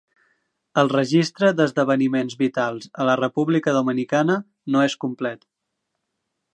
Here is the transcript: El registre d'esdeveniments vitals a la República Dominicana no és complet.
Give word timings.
El 0.81 0.87
registre 0.93 1.51
d'esdeveniments 1.59 2.39
vitals 2.41 2.89
a 3.03 3.07
la 3.11 3.17
República 3.21 3.77
Dominicana 3.79 4.41
no 4.77 4.85
és 4.91 5.01
complet. 5.07 5.47